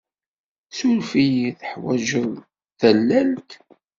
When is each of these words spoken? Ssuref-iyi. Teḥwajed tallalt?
Ssuref-iyi. 0.69 1.49
Teḥwajed 1.59 2.33
tallalt? 2.79 3.49